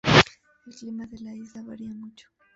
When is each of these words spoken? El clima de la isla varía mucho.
El 0.65 0.73
clima 0.73 1.05
de 1.05 1.19
la 1.19 1.35
isla 1.35 1.61
varía 1.61 1.91
mucho. 1.93 2.25